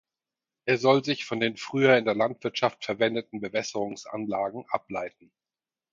Er 0.65 0.79
soll 0.79 1.05
sich 1.05 1.25
von 1.25 1.39
den 1.39 1.57
früher 1.57 1.95
in 1.95 2.05
der 2.05 2.15
Landwirtschaft 2.15 2.83
verwendeten 2.83 3.39
Bewässerungsanlagen 3.39 4.65
ableiten. 4.69 5.31